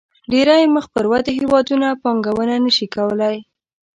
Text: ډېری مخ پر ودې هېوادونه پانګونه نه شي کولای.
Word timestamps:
ډېری 0.31 0.63
مخ 0.75 0.85
پر 0.95 1.05
ودې 1.11 1.31
هېوادونه 1.39 1.87
پانګونه 2.01 2.55
نه 2.65 2.71
شي 2.75 2.87
کولای. 2.95 3.35